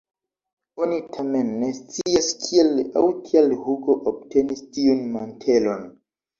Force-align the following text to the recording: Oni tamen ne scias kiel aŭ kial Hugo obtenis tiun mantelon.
Oni 0.85 0.95
tamen 1.17 1.51
ne 1.65 1.69
scias 1.81 2.31
kiel 2.47 2.73
aŭ 3.03 3.05
kial 3.29 3.55
Hugo 3.69 3.99
obtenis 4.15 4.67
tiun 4.75 5.07
mantelon. 5.15 5.89